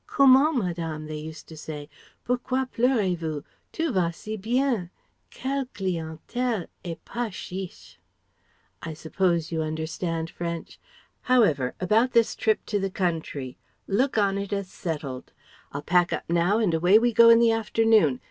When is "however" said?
11.29-11.75